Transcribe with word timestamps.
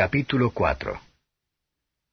Capítulo 0.00 0.48
4 0.52 0.98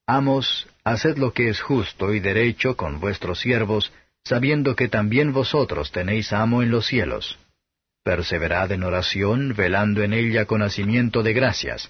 Amos, 0.08 0.67
haced 0.83 1.17
lo 1.17 1.32
que 1.32 1.48
es 1.48 1.61
justo 1.61 2.13
y 2.13 2.20
derecho 2.20 2.75
con 2.75 3.00
vuestros 3.00 3.40
siervos, 3.40 3.93
sabiendo 4.25 4.75
que 4.75 4.90
también 4.90 5.32
vosotros 5.32 5.93
tenéis 5.93 6.34
amo 6.34 6.61
en 6.61 6.70
los 6.70 6.86
cielos. 6.86 7.40
Perseverad 8.04 8.73
en 8.73 8.84
oración, 8.84 9.54
velando 9.55 10.04
en 10.04 10.11
ella 10.11 10.43
con 10.43 10.63
hacimiento 10.63 11.23
de 11.23 11.31
gracias, 11.31 11.89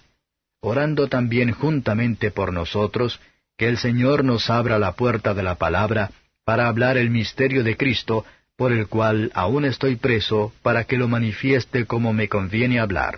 orando 0.62 1.08
también 1.08 1.50
juntamente 1.50 2.30
por 2.30 2.54
nosotros, 2.54 3.20
que 3.58 3.68
el 3.68 3.80
Señor 3.80 4.24
nos 4.24 4.52
abra 4.52 4.78
la 4.78 4.92
puerta 4.92 5.34
de 5.34 5.42
la 5.42 5.56
palabra, 5.56 6.12
para 6.46 6.68
hablar 6.68 6.98
el 6.98 7.10
misterio 7.10 7.64
de 7.64 7.76
Cristo, 7.76 8.24
por 8.56 8.72
el 8.72 8.86
cual 8.86 9.32
aún 9.34 9.66
estoy 9.66 9.96
preso, 9.96 10.54
para 10.62 10.84
que 10.84 10.96
lo 10.96 11.08
manifieste 11.08 11.88
como 11.88 12.14
me 12.14 12.30
conviene 12.30 12.80
hablar. 12.80 13.18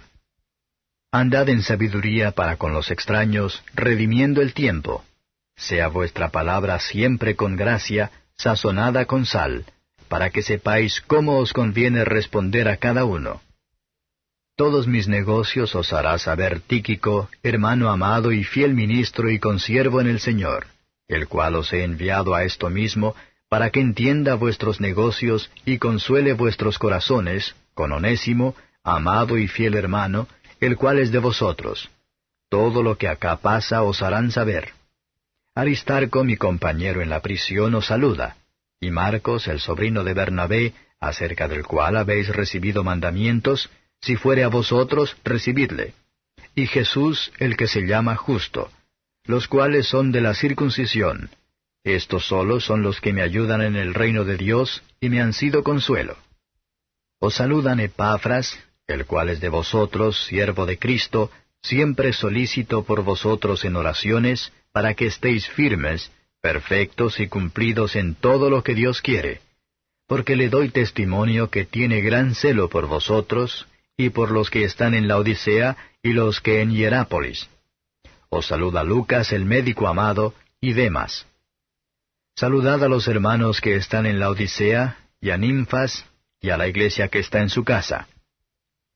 Andad 1.11 1.49
en 1.49 1.63
sabiduría 1.63 2.31
para 2.31 2.57
con 2.57 2.71
los 2.71 2.91
extraños, 2.91 3.63
redimiendo 3.73 4.43
el 4.43 4.53
tiempo. 4.53 5.03
Sea 5.55 5.87
vuestra 5.87 6.29
palabra 6.29 6.79
siempre 6.79 7.35
con 7.35 7.55
gracia, 7.55 8.11
sazonada 8.37 9.05
con 9.05 9.25
sal, 9.25 9.65
para 10.07 10.29
que 10.29 10.43
sepáis 10.43 11.01
cómo 11.01 11.39
os 11.39 11.51
conviene 11.51 12.05
responder 12.05 12.67
a 12.67 12.77
cada 12.77 13.05
uno. 13.05 13.41
Todos 14.55 14.87
mis 14.87 15.07
negocios 15.07 15.73
os 15.73 15.93
hará 15.93 16.19
saber 16.19 16.59
Tíquico, 16.59 17.29
hermano 17.41 17.89
amado 17.89 18.31
y 18.31 18.43
fiel 18.43 18.75
ministro 18.75 19.31
y 19.31 19.39
consiervo 19.39 20.01
en 20.01 20.07
el 20.07 20.19
Señor, 20.19 20.67
el 21.07 21.27
cual 21.27 21.55
os 21.55 21.73
he 21.73 21.83
enviado 21.83 22.35
a 22.35 22.43
esto 22.43 22.69
mismo, 22.69 23.15
para 23.47 23.71
que 23.71 23.79
entienda 23.79 24.35
vuestros 24.35 24.79
negocios 24.79 25.49
y 25.65 25.79
consuele 25.79 26.33
vuestros 26.33 26.77
corazones, 26.77 27.55
con 27.73 27.93
Onésimo, 27.93 28.55
amado 28.83 29.39
y 29.39 29.47
fiel 29.47 29.73
hermano, 29.75 30.27
el 30.59 30.75
cual 30.75 30.99
es 30.99 31.11
de 31.11 31.19
vosotros. 31.19 31.89
Todo 32.49 32.83
lo 32.83 32.97
que 32.97 33.07
acá 33.07 33.37
pasa 33.37 33.83
os 33.83 34.01
harán 34.01 34.31
saber. 34.31 34.73
Aristarco, 35.55 36.23
mi 36.23 36.37
compañero 36.37 37.01
en 37.01 37.09
la 37.09 37.21
prisión, 37.21 37.75
os 37.75 37.87
saluda, 37.87 38.37
y 38.79 38.91
Marcos, 38.91 39.47
el 39.47 39.59
sobrino 39.59 40.03
de 40.03 40.13
Bernabé, 40.13 40.73
acerca 40.99 41.47
del 41.47 41.65
cual 41.65 41.97
habéis 41.97 42.29
recibido 42.29 42.83
mandamientos, 42.83 43.69
si 44.01 44.15
fuere 44.15 44.43
a 44.43 44.47
vosotros, 44.47 45.17
recibidle. 45.23 45.93
Y 46.55 46.67
Jesús, 46.67 47.31
el 47.39 47.57
que 47.57 47.67
se 47.67 47.81
llama 47.81 48.15
justo, 48.15 48.71
los 49.25 49.47
cuales 49.47 49.87
son 49.87 50.11
de 50.11 50.21
la 50.21 50.33
circuncisión. 50.33 51.29
Estos 51.83 52.25
solos 52.25 52.65
son 52.65 52.81
los 52.81 52.99
que 52.99 53.13
me 53.13 53.21
ayudan 53.21 53.61
en 53.61 53.75
el 53.75 53.93
reino 53.93 54.25
de 54.25 54.37
Dios 54.37 54.83
y 54.99 55.09
me 55.09 55.21
han 55.21 55.33
sido 55.33 55.63
consuelo. 55.63 56.17
Os 57.19 57.35
saludan 57.35 57.79
Epafras, 57.79 58.57
el 58.89 59.05
cual 59.05 59.29
es 59.29 59.39
de 59.39 59.49
vosotros, 59.49 60.25
siervo 60.25 60.65
de 60.65 60.79
Cristo, 60.79 61.29
siempre 61.61 62.11
solícito 62.11 62.83
por 62.83 63.03
vosotros 63.03 63.63
en 63.63 63.75
oraciones, 63.75 64.51
para 64.71 64.95
que 64.95 65.05
estéis 65.05 65.47
firmes, 65.47 66.11
perfectos 66.41 67.19
y 67.19 67.27
cumplidos 67.27 67.95
en 67.95 68.15
todo 68.15 68.49
lo 68.49 68.63
que 68.63 68.73
Dios 68.73 69.01
quiere. 69.01 69.41
Porque 70.07 70.35
le 70.35 70.49
doy 70.49 70.69
testimonio 70.69 71.51
que 71.51 71.65
tiene 71.65 72.01
gran 72.01 72.33
celo 72.33 72.67
por 72.69 72.87
vosotros, 72.87 73.67
y 73.95 74.09
por 74.09 74.31
los 74.31 74.49
que 74.49 74.63
están 74.63 74.95
en 74.95 75.07
la 75.07 75.17
Odisea, 75.17 75.77
y 76.01 76.13
los 76.13 76.41
que 76.41 76.61
en 76.61 76.71
Hierápolis. 76.71 77.47
Os 78.29 78.47
saluda 78.47 78.83
Lucas 78.83 79.31
el 79.33 79.45
médico 79.45 79.87
amado, 79.87 80.33
y 80.59 80.73
Demas. 80.73 81.27
Saludad 82.35 82.83
a 82.83 82.89
los 82.89 83.07
hermanos 83.07 83.61
que 83.61 83.75
están 83.75 84.07
en 84.07 84.19
la 84.19 84.31
Odisea, 84.31 84.97
y 85.21 85.29
a 85.29 85.37
Ninfas, 85.37 86.05
y 86.41 86.49
a 86.49 86.57
la 86.57 86.67
iglesia 86.67 87.09
que 87.09 87.19
está 87.19 87.41
en 87.41 87.49
su 87.49 87.63
casa. 87.63 88.07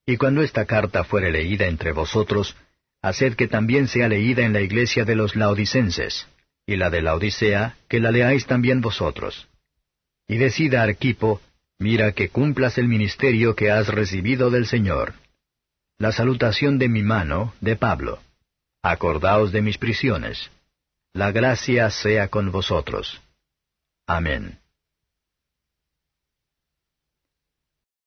Y 0.05 0.17
cuando 0.17 0.41
esta 0.41 0.65
carta 0.65 1.03
fuere 1.03 1.31
leída 1.31 1.67
entre 1.67 1.91
vosotros, 1.91 2.55
haced 3.01 3.35
que 3.35 3.47
también 3.47 3.87
sea 3.87 4.07
leída 4.07 4.43
en 4.43 4.53
la 4.53 4.61
iglesia 4.61 5.05
de 5.05 5.15
los 5.15 5.35
laodicenses, 5.35 6.27
y 6.65 6.75
la 6.75 6.89
de 6.89 7.01
la 7.01 7.15
Odisea, 7.15 7.77
que 7.87 7.99
la 7.99 8.11
leáis 8.11 8.45
también 8.45 8.81
vosotros. 8.81 9.47
Y 10.27 10.37
decida 10.37 10.83
Arquipo, 10.83 11.41
mira 11.79 12.13
que 12.13 12.29
cumplas 12.29 12.77
el 12.77 12.87
ministerio 12.87 13.55
que 13.55 13.71
has 13.71 13.87
recibido 13.87 14.49
del 14.49 14.65
Señor. 14.65 15.13
La 15.97 16.11
salutación 16.11 16.79
de 16.79 16.89
mi 16.89 17.03
mano, 17.03 17.53
de 17.61 17.75
Pablo. 17.75 18.19
Acordaos 18.81 19.51
de 19.51 19.61
mis 19.61 19.77
prisiones. 19.77 20.49
La 21.13 21.31
gracia 21.31 21.89
sea 21.89 22.27
con 22.27 22.51
vosotros. 22.51 23.21
Amén. 24.07 24.59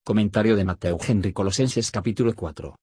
Comentario 0.07 0.55
de 0.55 0.65
Mateo 0.65 0.99
Henry 1.05 1.33
Colosenses 1.33 1.91
capítulo 1.91 2.33
4. 2.33 2.79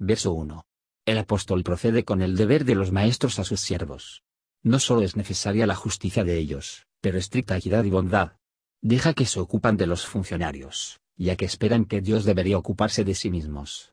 Verso 0.00 0.32
1. 0.32 0.64
El 1.06 1.18
apóstol 1.18 1.62
procede 1.62 2.04
con 2.04 2.20
el 2.20 2.36
deber 2.36 2.64
de 2.64 2.74
los 2.74 2.90
maestros 2.90 3.38
a 3.38 3.44
sus 3.44 3.60
siervos. 3.60 4.24
No 4.64 4.80
solo 4.80 5.02
es 5.02 5.14
necesaria 5.14 5.68
la 5.68 5.76
justicia 5.76 6.24
de 6.24 6.36
ellos, 6.36 6.88
pero 7.00 7.16
estricta 7.16 7.56
equidad 7.56 7.84
y 7.84 7.90
bondad. 7.90 8.38
Deja 8.82 9.14
que 9.14 9.24
se 9.24 9.38
ocupan 9.38 9.76
de 9.76 9.86
los 9.86 10.04
funcionarios, 10.04 10.98
ya 11.16 11.36
que 11.36 11.44
esperan 11.44 11.84
que 11.84 12.00
Dios 12.00 12.24
debería 12.24 12.58
ocuparse 12.58 13.04
de 13.04 13.14
sí 13.14 13.30
mismos. 13.30 13.92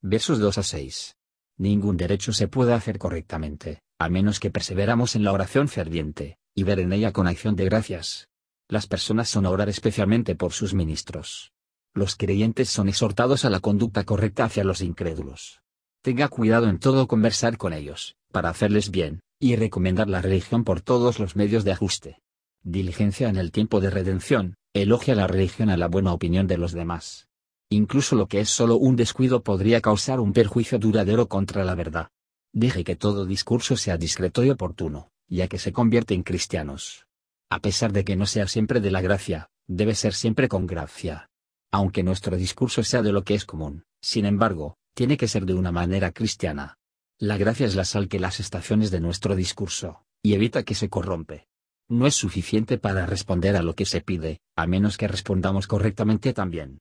Versos 0.00 0.38
2 0.38 0.56
a 0.56 0.62
6. 0.62 1.16
Ningún 1.56 1.96
derecho 1.96 2.32
se 2.32 2.46
puede 2.46 2.74
hacer 2.74 3.00
correctamente, 3.00 3.80
a 3.98 4.08
menos 4.08 4.38
que 4.38 4.52
perseveramos 4.52 5.16
en 5.16 5.24
la 5.24 5.32
oración 5.32 5.66
ferviente, 5.66 6.38
y 6.54 6.62
ver 6.62 6.78
en 6.78 6.92
ella 6.92 7.12
con 7.12 7.26
acción 7.26 7.56
de 7.56 7.64
gracias. 7.64 8.28
Las 8.68 8.86
personas 8.86 9.28
son 9.28 9.46
a 9.46 9.50
orar 9.50 9.68
especialmente 9.68 10.36
por 10.36 10.52
sus 10.52 10.74
ministros 10.74 11.50
los 11.98 12.16
creyentes 12.16 12.70
son 12.70 12.88
exhortados 12.88 13.44
a 13.44 13.50
la 13.50 13.60
conducta 13.60 14.04
correcta 14.04 14.44
hacia 14.44 14.64
los 14.64 14.80
incrédulos. 14.80 15.60
Tenga 16.02 16.28
cuidado 16.28 16.68
en 16.68 16.78
todo 16.78 17.08
conversar 17.08 17.58
con 17.58 17.72
ellos, 17.72 18.16
para 18.32 18.48
hacerles 18.48 18.90
bien, 18.90 19.20
y 19.40 19.56
recomendar 19.56 20.08
la 20.08 20.22
religión 20.22 20.64
por 20.64 20.80
todos 20.80 21.18
los 21.18 21.36
medios 21.36 21.64
de 21.64 21.72
ajuste. 21.72 22.20
Diligencia 22.62 23.28
en 23.28 23.36
el 23.36 23.52
tiempo 23.52 23.80
de 23.80 23.90
redención, 23.90 24.54
elogia 24.72 25.14
la 25.14 25.26
religión 25.26 25.70
a 25.70 25.76
la 25.76 25.88
buena 25.88 26.12
opinión 26.12 26.46
de 26.46 26.58
los 26.58 26.72
demás. 26.72 27.28
Incluso 27.68 28.16
lo 28.16 28.28
que 28.28 28.40
es 28.40 28.48
solo 28.48 28.76
un 28.76 28.96
descuido 28.96 29.42
podría 29.42 29.80
causar 29.80 30.20
un 30.20 30.32
perjuicio 30.32 30.78
duradero 30.78 31.28
contra 31.28 31.64
la 31.64 31.74
verdad. 31.74 32.08
Deje 32.52 32.84
que 32.84 32.96
todo 32.96 33.26
discurso 33.26 33.76
sea 33.76 33.98
discreto 33.98 34.42
y 34.44 34.50
oportuno, 34.50 35.10
ya 35.28 35.48
que 35.48 35.58
se 35.58 35.72
convierte 35.72 36.14
en 36.14 36.22
cristianos. 36.22 37.06
A 37.50 37.60
pesar 37.60 37.92
de 37.92 38.04
que 38.04 38.16
no 38.16 38.26
sea 38.26 38.48
siempre 38.48 38.80
de 38.80 38.90
la 38.90 39.02
gracia, 39.02 39.50
debe 39.66 39.94
ser 39.94 40.14
siempre 40.14 40.48
con 40.48 40.66
gracia 40.66 41.27
aunque 41.70 42.02
nuestro 42.02 42.36
discurso 42.36 42.82
sea 42.82 43.02
de 43.02 43.12
lo 43.12 43.24
que 43.24 43.34
es 43.34 43.44
común, 43.44 43.84
sin 44.00 44.24
embargo, 44.24 44.76
tiene 44.94 45.16
que 45.16 45.28
ser 45.28 45.46
de 45.46 45.54
una 45.54 45.72
manera 45.72 46.12
cristiana. 46.12 46.78
La 47.18 47.36
gracia 47.36 47.66
es 47.66 47.74
la 47.74 47.84
sal 47.84 48.08
que 48.08 48.20
las 48.20 48.40
estaciones 48.40 48.90
de 48.90 49.00
nuestro 49.00 49.34
discurso, 49.34 50.04
y 50.22 50.34
evita 50.34 50.62
que 50.62 50.74
se 50.74 50.88
corrompe. 50.88 51.46
No 51.88 52.06
es 52.06 52.14
suficiente 52.14 52.78
para 52.78 53.06
responder 53.06 53.56
a 53.56 53.62
lo 53.62 53.74
que 53.74 53.86
se 53.86 54.00
pide, 54.00 54.40
a 54.56 54.66
menos 54.66 54.96
que 54.96 55.08
respondamos 55.08 55.66
correctamente 55.66 56.32
también. 56.32 56.80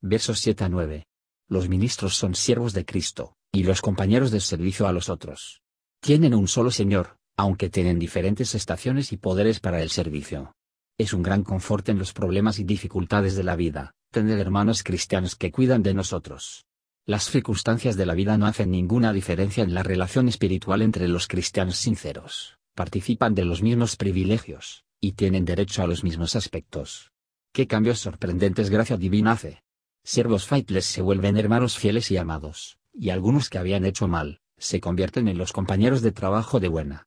Versos 0.00 0.40
7 0.40 0.64
a 0.64 0.68
9. 0.68 1.06
Los 1.48 1.68
ministros 1.68 2.16
son 2.16 2.34
siervos 2.34 2.72
de 2.72 2.84
Cristo, 2.84 3.34
y 3.52 3.64
los 3.64 3.82
compañeros 3.82 4.30
de 4.30 4.40
servicio 4.40 4.86
a 4.86 4.92
los 4.92 5.08
otros. 5.08 5.60
Tienen 6.00 6.34
un 6.34 6.48
solo 6.48 6.70
Señor, 6.70 7.16
aunque 7.36 7.68
tienen 7.68 7.98
diferentes 7.98 8.54
estaciones 8.54 9.12
y 9.12 9.16
poderes 9.16 9.60
para 9.60 9.82
el 9.82 9.90
servicio. 9.90 10.54
Es 10.98 11.12
un 11.12 11.22
gran 11.22 11.42
confort 11.42 11.88
en 11.88 11.98
los 11.98 12.12
problemas 12.12 12.58
y 12.58 12.64
dificultades 12.64 13.34
de 13.34 13.44
la 13.44 13.56
vida, 13.56 13.94
tener 14.10 14.38
hermanos 14.40 14.82
cristianos 14.82 15.36
que 15.36 15.52
cuidan 15.52 15.82
de 15.82 15.94
nosotros. 15.94 16.66
Las 17.06 17.24
circunstancias 17.24 17.96
de 17.96 18.06
la 18.06 18.14
vida 18.14 18.36
no 18.36 18.46
hacen 18.46 18.70
ninguna 18.70 19.12
diferencia 19.12 19.64
en 19.64 19.72
la 19.72 19.82
relación 19.82 20.28
espiritual 20.28 20.82
entre 20.82 21.08
los 21.08 21.28
cristianos 21.28 21.76
sinceros, 21.76 22.58
participan 22.74 23.34
de 23.34 23.44
los 23.44 23.62
mismos 23.62 23.96
privilegios, 23.96 24.84
y 25.00 25.12
tienen 25.12 25.44
derecho 25.44 25.82
a 25.82 25.86
los 25.86 26.04
mismos 26.04 26.36
aspectos. 26.36 27.12
¿Qué 27.52 27.66
cambios 27.66 28.00
sorprendentes 28.00 28.68
gracia 28.68 28.96
divina 28.96 29.32
hace? 29.32 29.62
Siervos 30.04 30.46
faitles 30.46 30.86
se 30.86 31.02
vuelven 31.02 31.36
hermanos 31.36 31.78
fieles 31.78 32.10
y 32.10 32.16
amados, 32.16 32.78
y 32.92 33.10
algunos 33.10 33.48
que 33.48 33.58
habían 33.58 33.84
hecho 33.84 34.08
mal, 34.08 34.40
se 34.58 34.80
convierten 34.80 35.28
en 35.28 35.38
los 35.38 35.52
compañeros 35.52 36.02
de 36.02 36.12
trabajo 36.12 36.60
de 36.60 36.68
buena. 36.68 37.06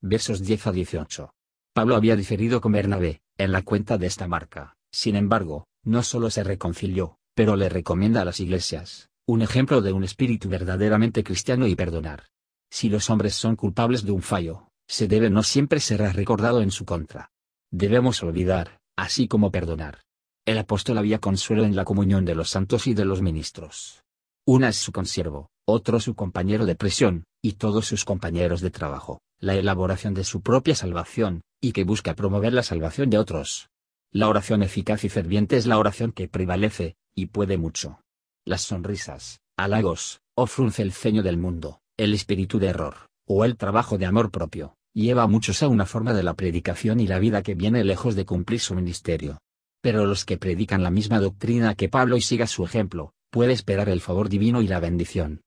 Versos 0.00 0.42
10 0.42 0.66
a 0.66 0.72
18. 0.72 1.34
Pablo 1.72 1.96
había 1.96 2.16
diferido 2.16 2.60
con 2.60 2.72
Bernabé, 2.72 3.22
en 3.38 3.52
la 3.52 3.62
cuenta 3.62 3.98
de 3.98 4.06
esta 4.06 4.28
marca, 4.28 4.76
sin 4.90 5.16
embargo, 5.16 5.66
no 5.86 6.02
solo 6.02 6.30
se 6.30 6.44
reconcilió, 6.44 7.18
pero 7.34 7.56
le 7.56 7.68
recomienda 7.68 8.22
a 8.22 8.24
las 8.24 8.40
iglesias, 8.40 9.08
un 9.26 9.40
ejemplo 9.40 9.80
de 9.80 9.92
un 9.92 10.04
espíritu 10.04 10.48
verdaderamente 10.48 11.24
cristiano 11.24 11.66
y 11.66 11.76
perdonar. 11.76 12.24
Si 12.70 12.88
los 12.88 13.08
hombres 13.08 13.34
son 13.34 13.56
culpables 13.56 14.04
de 14.04 14.12
un 14.12 14.22
fallo, 14.22 14.68
se 14.88 15.08
debe 15.08 15.30
no 15.30 15.42
siempre 15.42 15.80
será 15.80 16.12
recordado 16.12 16.60
en 16.60 16.70
su 16.70 16.84
contra. 16.84 17.30
Debemos 17.70 18.22
olvidar, 18.22 18.80
así 18.96 19.28
como 19.28 19.50
perdonar. 19.50 20.00
El 20.44 20.58
apóstol 20.58 20.98
había 20.98 21.18
consuelo 21.20 21.64
en 21.64 21.74
la 21.74 21.84
comunión 21.84 22.24
de 22.24 22.34
los 22.34 22.50
santos 22.50 22.86
y 22.86 22.94
de 22.94 23.04
los 23.04 23.22
ministros. 23.22 24.04
Una 24.44 24.68
es 24.68 24.76
su 24.76 24.92
consiervo, 24.92 25.50
otro 25.66 25.98
su 25.98 26.14
compañero 26.14 26.66
de 26.66 26.76
presión, 26.76 27.24
y 27.42 27.54
todos 27.54 27.86
sus 27.86 28.04
compañeros 28.04 28.60
de 28.60 28.70
trabajo, 28.70 29.20
la 29.40 29.54
elaboración 29.54 30.14
de 30.14 30.24
su 30.24 30.40
propia 30.40 30.74
salvación, 30.74 31.42
y 31.60 31.72
que 31.72 31.84
busca 31.84 32.14
promover 32.14 32.52
la 32.52 32.62
salvación 32.62 33.10
de 33.10 33.18
otros. 33.18 33.68
La 34.12 34.28
oración 34.28 34.62
eficaz 34.62 35.04
y 35.04 35.08
ferviente 35.08 35.56
es 35.56 35.66
la 35.66 35.78
oración 35.78 36.12
que 36.12 36.28
prevalece, 36.28 36.96
y 37.14 37.26
puede 37.26 37.58
mucho. 37.58 38.00
Las 38.44 38.62
sonrisas, 38.62 39.40
halagos, 39.56 40.20
o 40.34 40.46
frunce 40.46 40.82
el 40.82 40.92
ceño 40.92 41.22
del 41.22 41.38
mundo, 41.38 41.80
El 41.96 42.14
espíritu 42.14 42.58
de 42.58 42.68
error, 42.68 43.08
o 43.26 43.44
el 43.44 43.56
trabajo 43.56 43.98
de 43.98 44.06
amor 44.06 44.30
propio, 44.30 44.76
lleva 44.92 45.24
a 45.24 45.26
muchos 45.26 45.62
a 45.62 45.68
una 45.68 45.86
forma 45.86 46.14
de 46.14 46.22
la 46.22 46.34
predicación 46.34 47.00
y 47.00 47.06
la 47.06 47.18
vida 47.18 47.42
que 47.42 47.54
viene 47.54 47.84
lejos 47.84 48.14
de 48.14 48.24
cumplir 48.24 48.60
su 48.60 48.74
ministerio. 48.74 49.38
Pero 49.82 50.06
los 50.06 50.24
que 50.24 50.38
predican 50.38 50.82
la 50.82 50.90
misma 50.90 51.20
doctrina 51.20 51.74
que 51.74 51.88
Pablo 51.88 52.16
y 52.16 52.20
siga 52.20 52.46
su 52.46 52.64
ejemplo, 52.64 53.12
puede 53.30 53.52
esperar 53.52 53.88
el 53.88 54.00
favor 54.00 54.28
divino 54.28 54.62
y 54.62 54.68
la 54.68 54.80
bendición. 54.80 55.42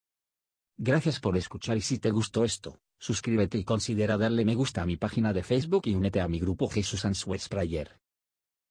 Gracias 0.78 1.20
por 1.20 1.38
escuchar 1.38 1.78
y 1.78 1.82
si 1.82 2.00
te 2.00 2.12
gustó 2.12 2.46
esto, 2.46 2.80
suscríbete 3.00 3.58
y 3.58 3.64
considera 3.64 4.18
darle 4.18 4.46
me 4.46 4.56
gusta 4.56 4.82
a 4.82 4.86
mi 4.86 4.98
página 4.98 5.34
de 5.34 5.44
Facebook 5.44 5.84
y 5.86 5.96
únete 5.96 6.22
a 6.22 6.28
mi 6.28 6.40
grupo 6.40 6.70
Jesús 6.70 7.06
Answers 7.06 7.50
Prayer. 7.50 8.00